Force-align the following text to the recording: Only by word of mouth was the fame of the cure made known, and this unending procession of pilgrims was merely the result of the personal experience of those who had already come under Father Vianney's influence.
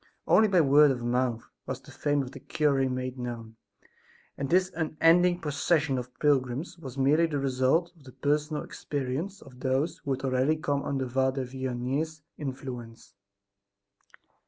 Only 0.25 0.47
by 0.47 0.61
word 0.61 0.89
of 0.89 1.03
mouth 1.03 1.47
was 1.67 1.79
the 1.79 1.91
fame 1.91 2.23
of 2.23 2.31
the 2.31 2.39
cure 2.39 2.89
made 2.89 3.19
known, 3.19 3.57
and 4.35 4.49
this 4.49 4.71
unending 4.75 5.41
procession 5.41 5.99
of 5.99 6.11
pilgrims 6.17 6.75
was 6.79 6.97
merely 6.97 7.27
the 7.27 7.37
result 7.37 7.93
of 7.95 8.05
the 8.05 8.11
personal 8.11 8.63
experience 8.63 9.43
of 9.43 9.59
those 9.59 9.99
who 9.99 10.09
had 10.13 10.23
already 10.25 10.55
come 10.55 10.81
under 10.81 11.07
Father 11.07 11.45
Vianney's 11.45 12.23
influence. 12.35 13.13